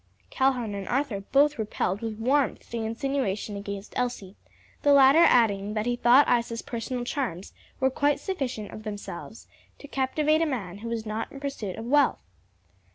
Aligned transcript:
Calhoun 0.31 0.73
and 0.73 0.87
Arthur 0.87 1.21
both 1.31 1.59
repelled 1.59 2.01
with 2.01 2.17
warmth 2.17 2.71
the 2.71 2.83
insinuation 2.83 3.55
against 3.55 3.93
Elsie; 3.95 4.35
the 4.81 4.93
latter 4.93 5.23
adding 5.23 5.75
that 5.75 5.85
he 5.85 5.95
thought 5.95 6.27
Isa's 6.27 6.63
personal 6.63 7.03
charms 7.03 7.53
were 7.79 7.91
quite 7.91 8.19
sufficient 8.19 8.71
of 8.71 8.81
themselves 8.81 9.47
to 9.77 9.87
captivate 9.87 10.41
a 10.41 10.47
man 10.47 10.79
who 10.79 10.89
was 10.89 11.05
not 11.05 11.31
in 11.31 11.39
pursuit 11.39 11.75
of 11.75 11.85
wealth. 11.85 12.23